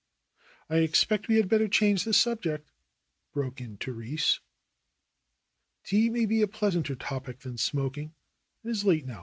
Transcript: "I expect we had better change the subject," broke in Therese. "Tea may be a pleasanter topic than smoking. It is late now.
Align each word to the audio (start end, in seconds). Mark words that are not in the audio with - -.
"I 0.67 0.77
expect 0.77 1.27
we 1.27 1.35
had 1.35 1.47
better 1.47 1.67
change 1.67 2.05
the 2.05 2.13
subject," 2.15 2.71
broke 3.33 3.61
in 3.61 3.77
Therese. 3.77 4.39
"Tea 5.83 6.09
may 6.09 6.25
be 6.25 6.41
a 6.41 6.47
pleasanter 6.47 6.95
topic 6.95 7.41
than 7.41 7.59
smoking. 7.59 8.15
It 8.65 8.69
is 8.71 8.83
late 8.83 9.05
now. 9.05 9.19